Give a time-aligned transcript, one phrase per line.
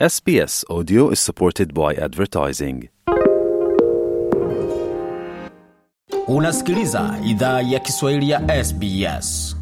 [0.00, 2.88] SBS Audio is supported by advertising.
[6.28, 9.56] Unasikiliza idhaa ya Kiswahili ya SBS.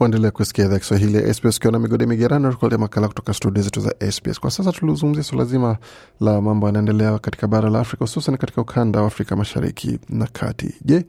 [0.00, 3.80] Waendelea kusikia idhaa Kiswahili ya SBS ukiwa na migode migerano, tukuletea makala kutoka studio zetu
[3.80, 4.40] za SBS.
[4.40, 5.78] Kwa sasa tulizungumzia suala zima
[6.20, 10.74] la mambo yanaendelea katika bara la Afrika, hususan katika ukanda wa Afrika mashariki na kati.
[10.84, 11.06] Je,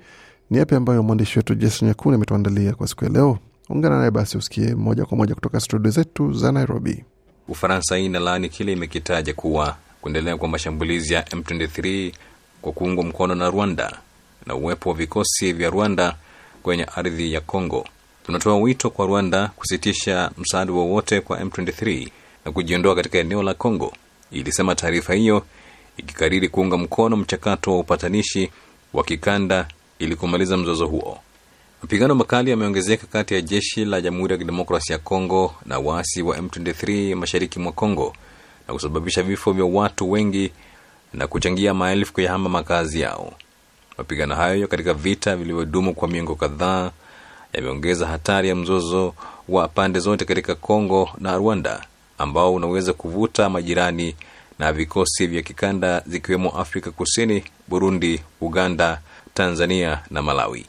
[0.50, 3.38] ni yapi ambayo mwandishi wetu Jason Nyakuni ametuandalia kwa siku ya leo?
[3.70, 7.04] Ungana naye basi usikie moja kwa moja kutoka studio zetu za Nairobi.
[7.50, 12.12] Ufaransa inalaani kile imekitaja kuwa kuendelea kwa mashambulizi ya M23
[12.62, 13.98] kwa kuungwa mkono na Rwanda
[14.46, 16.16] na uwepo wa vikosi vya Rwanda
[16.64, 17.88] kwenye ardhi ya Kongo.
[18.26, 22.08] Tunatoa wito kwa Rwanda kusitisha msaada wowote kwa M23
[22.46, 23.94] na kujiondoa katika eneo la Kongo,
[24.32, 25.46] ilisema taarifa hiyo,
[25.98, 28.52] ikikariri kuunga mkono mchakato wa upatanishi
[28.94, 29.68] wa kikanda
[30.00, 31.20] ili kumaliza mzozo huo.
[31.82, 36.38] Mapigano makali yameongezeka kati ya jeshi la Jamhuri ya Kidemokrasia ya Kongo na waasi wa
[36.38, 38.14] M23 mashariki mwa Kongo
[38.68, 40.52] na kusababisha vifo vya watu wengi
[41.14, 43.34] na kuchangia maelfu kuyahama makazi yao.
[43.98, 46.92] Mapigano hayo katika vita vilivyodumu kwa miongo kadhaa
[47.54, 49.14] yameongeza hatari ya mzozo
[49.50, 51.86] wa pande zote katika Kongo na Rwanda
[52.18, 54.16] ambao unaweza kuvuta majirani
[54.60, 59.02] na vikosi vya kikanda zikiwemo Afrika Kusini, Burundi, Uganda,
[59.34, 60.66] Tanzania na Malawi.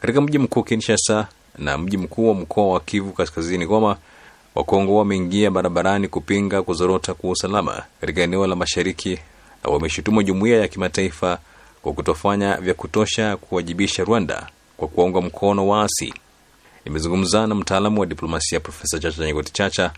[0.00, 3.96] Katika mji mkuu Kinshasa na mji mkuu wa mkoa wa Kivu Kaskazini, Goma,
[4.54, 9.18] Wakongo wameingia barabarani kupinga kuzorota kwa usalama katika eneo la mashariki
[9.64, 11.38] na wameshutumu jumuiya ya kimataifa
[11.82, 16.14] kwa kutofanya vya kutosha kuwajibisha Rwanda kwa kuwaunga mkono waasi.
[16.84, 19.92] Nimezungumza na mtaalamu wa diplomasia Profesa Chacha Nyegoti Chacha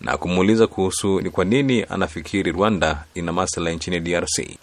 [0.00, 4.58] na kumuuliza kuhusu ni kwa nini anafikiri Rwanda ina maslahi nchini DRC.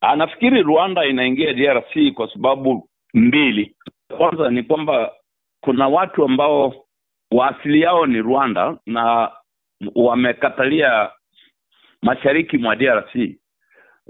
[0.00, 3.74] Anafikiri Rwanda inaingia DRC kwa sababu mbili.
[4.08, 5.12] Kwanza ni kwamba
[5.60, 6.74] kuna watu ambao
[7.30, 9.30] waasili yao ni Rwanda na
[9.94, 11.10] wamekatalia
[12.02, 13.36] mashariki mwa DRC.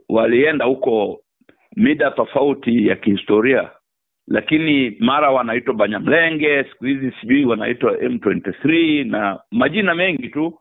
[0.08, 1.20] Walienda huko
[1.76, 3.70] mida tofauti ya kihistoria,
[4.28, 10.58] lakini mara wanaitwa Banyamlenge, siku hizi sijui wanaitwa M23 na majina mengi tu.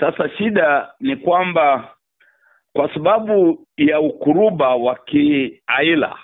[0.00, 1.94] Sasa shida ni kwamba
[2.72, 6.18] kwa sababu ya ukuruba wa kiaila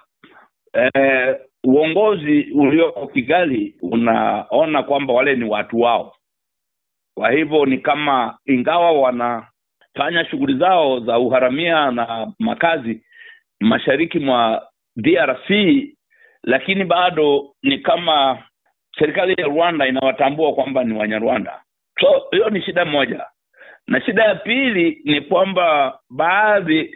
[0.73, 6.15] eh, uongozi ulioko Kigali unaona kwamba wale ni watu wao.
[7.17, 13.05] Kwa hivyo ni kama ingawa wanafanya shughuli zao za uharamia na makazi
[13.61, 15.51] mashariki mwa DRC,
[16.43, 18.43] lakini bado ni kama
[18.99, 21.63] serikali ya Rwanda inawatambua kwamba ni Wanyarwanda.
[22.01, 23.27] So hiyo ni shida moja,
[23.87, 26.95] na shida ya pili ni kwamba baadhi,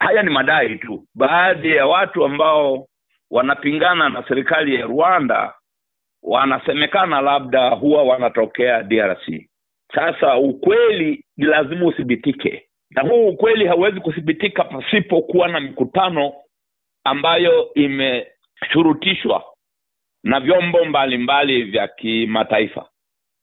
[0.00, 2.86] haya ni madai tu, baadhi ya watu ambao
[3.30, 5.54] wanapingana na serikali ya Rwanda
[6.22, 9.46] wanasemekana labda huwa wanatokea DRC.
[9.94, 16.32] Sasa ukweli ni lazima uthibitike, na huu ukweli hauwezi kuthibitika pasipokuwa na mikutano
[17.04, 19.44] ambayo imeshurutishwa
[20.24, 22.88] na vyombo mbalimbali vya kimataifa.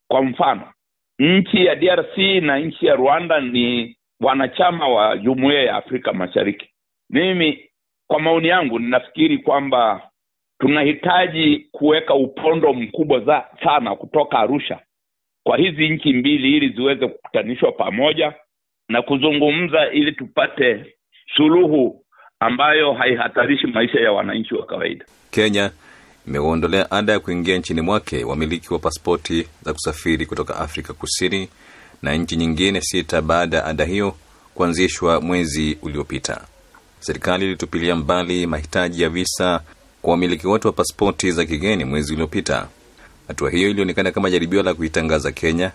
[0.08, 0.74] Kwa mfano,
[1.20, 6.70] nchi ya DRC na nchi ya Rwanda ni wanachama wa Jumuiya ya Afrika Mashariki.
[7.10, 7.71] Mimi
[8.12, 10.02] kwa maoni yangu ninafikiri kwamba
[10.60, 14.80] tunahitaji kuweka upondo mkubwa za, sana kutoka Arusha
[15.44, 18.34] kwa hizi nchi mbili ili ziweze kukutanishwa pamoja
[18.90, 20.96] na kuzungumza ili tupate
[21.38, 22.06] suluhu
[22.40, 25.06] ambayo haihatarishi maisha ya wananchi wa kawaida.
[25.32, 25.72] Kenya
[26.28, 31.50] imewaondolea ada ya kuingia nchini mwake wamiliki wa pasipoti za kusafiri kutoka Afrika Kusini
[32.02, 34.14] na nchi nyingine sita baada ya ada hiyo
[34.56, 36.51] kuanzishwa mwezi uliopita.
[37.02, 39.62] Serikali ilitupilia mbali mahitaji ya visa
[40.02, 42.68] kwa wamiliki wote wa pasipoti za kigeni mwezi uliopita.
[43.28, 45.72] Hatua hiyo ilionekana kama jaribio la kuitangaza Kenya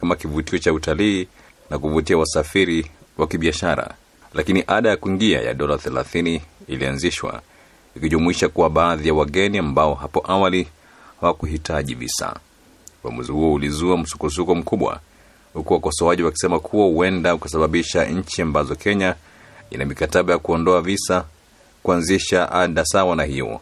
[0.00, 1.28] kama kivutio cha utalii
[1.70, 3.94] na kuvutia wasafiri wa kibiashara,
[4.34, 7.42] lakini ada ya kuingia ya dola thelathini ilianzishwa
[7.96, 10.68] ikijumuisha kuwa baadhi ya wageni ambao hapo awali
[11.20, 12.36] hawakuhitaji visa.
[13.04, 15.00] Uamuzi huo ulizua msukosuko mkubwa,
[15.54, 19.14] huku wakosoaji wakisema kuwa huenda ukasababisha nchi ambazo Kenya
[19.70, 21.24] ina mikataba ya kuondoa visa
[21.82, 23.60] kuanzisha ada sawa na hiyo,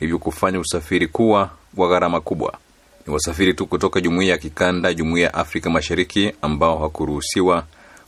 [0.00, 2.58] hivyo kufanya usafiri kuwa wa gharama kubwa.
[3.06, 7.64] Ni wasafiri tu kutoka jumuiya ya kikanda, jumuiya ya Afrika Mashariki ambao hawakuruhusiwa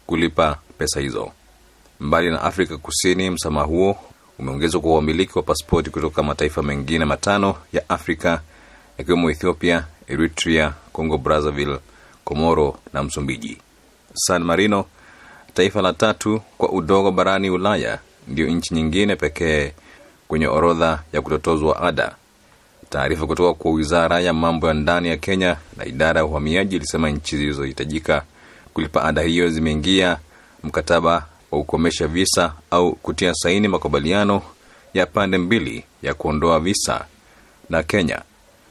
[0.06, 1.31] kulipa pesa hizo.
[2.00, 3.97] Mbali na Afrika Kusini, msamaha huo
[4.38, 8.40] umeongezwa kwa wamiliki wa pasipoti kutoka mataifa mengine matano ya Afrika
[8.99, 11.79] yakiwemo Ethiopia, Eritrea, Congo Brazzaville,
[12.25, 13.58] Komoro na Msumbiji.
[14.14, 14.85] San Marino
[15.55, 17.99] taifa la tatu kwa udogo barani Ulaya,
[18.29, 19.73] ndiyo nchi nyingine pekee
[20.29, 22.15] kwenye orodha ya kutotozwa ada.
[22.91, 27.11] Taarifa kutoka kwa wizara ya mambo ya ndani ya Kenya na idara ya uhamiaji ilisema
[27.11, 28.23] nchi zilizohitajika
[28.75, 30.19] kulipa ada hiyo zimeingia
[30.65, 31.12] mkataba
[31.51, 34.43] wa kukomesha visa au kutia saini makubaliano
[34.95, 37.05] ya pande mbili ya kuondoa visa
[37.71, 38.23] na Kenya.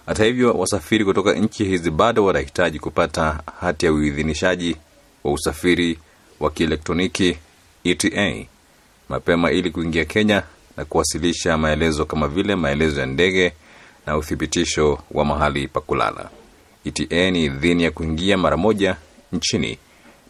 [0.05, 4.75] Hata hivyo, wasafiri kutoka nchi hizi bado wanahitaji kupata hati ya uidhinishaji
[5.23, 5.99] wa usafiri
[6.43, 7.37] wa kielektroniki
[7.83, 8.45] ETA
[9.09, 10.43] mapema ili kuingia Kenya
[10.77, 13.53] na kuwasilisha maelezo kama vile maelezo ya ndege
[14.05, 16.29] na uthibitisho wa mahali pa kulala.
[16.85, 18.95] ETA ni idhini ya kuingia mara moja
[19.33, 19.77] nchini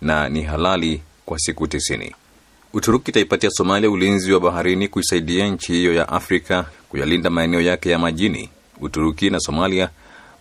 [0.02, 2.16] na ni halali kwa siku tisini.
[2.74, 8.00] Uturuki itaipatia Somalia ulinzi wa baharini kuisaidia nchi hiyo ya Afrika kuyalinda maeneo yake ya
[8.00, 8.50] majini.
[8.82, 9.90] Uturuki na Somalia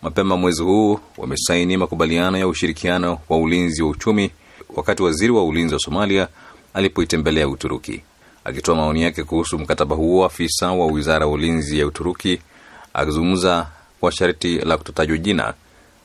[0.01, 4.31] mapema mwezi huu wamesaini makubaliano ya ushirikiano wa ulinzi wa uchumi,
[4.75, 6.27] wakati waziri wa ulinzi wa Somalia
[6.73, 8.01] alipoitembelea Uturuki.
[8.45, 12.39] Akitoa maoni yake kuhusu mkataba huo, afisa wa wizara ya ulinzi ya Uturuki
[12.93, 13.67] akizungumza
[13.99, 15.53] kwa sharti la kutotajwa jina,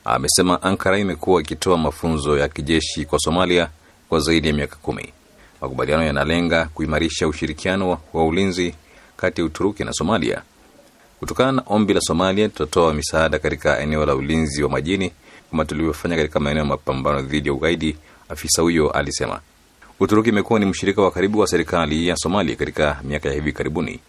[0.04, 3.68] amesema Ankara imekuwa ikitoa mafunzo ya kijeshi kwa Somalia
[4.08, 5.12] kwa zaidi ya miaka kumi.
[5.60, 8.74] Makubaliano yanalenga kuimarisha ushirikiano wa ulinzi
[9.16, 10.42] kati ya Uturuki na Somalia.
[11.20, 15.12] Kutokana na ombi la Somalia, tutatoa misaada katika eneo la ulinzi wa majini
[15.50, 17.96] kama tulivyofanya katika maeneo ya mapambano dhidi ya ugaidi,
[18.28, 19.40] afisa huyo alisema.
[20.00, 24.00] Uturuki imekuwa ni mshirika wa karibu wa serikali ya Somalia katika miaka ya hivi karibuni.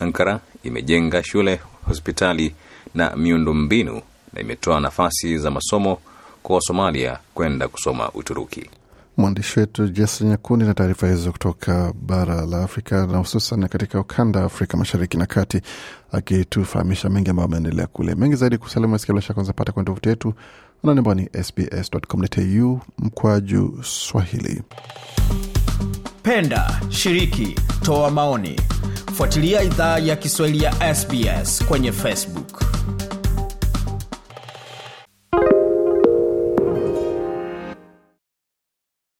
[0.00, 2.54] Ankara imejenga shule, hospitali
[2.94, 4.02] na miundombinu
[4.32, 5.98] na imetoa nafasi za masomo
[6.42, 8.70] kwa Wasomalia kwenda kusoma Uturuki.
[9.16, 14.40] Mwandishi wetu Jason Nyakundi na taarifa hizo kutoka bara la Afrika na hususan katika ukanda
[14.40, 15.60] wa Afrika mashariki na kati,
[16.12, 18.14] akitufahamisha mengi ambayo ameendelea kule.
[18.14, 20.34] Mengi zaidi kusalia masikia, bila shaka unazapata kwenye tovuti yetu
[20.82, 24.62] anaoni ambao ni sbs.com.au mkwaju Swahili.
[26.22, 28.60] Penda, shiriki, toa maoni,
[29.14, 32.65] fuatilia idhaa ya Kiswahili ya SBS kwenye Facebook.